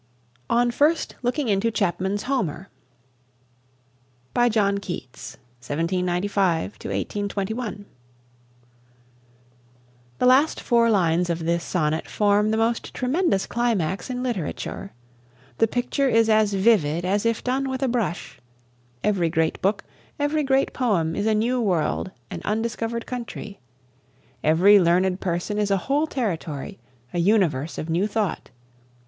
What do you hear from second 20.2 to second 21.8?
great poem is a new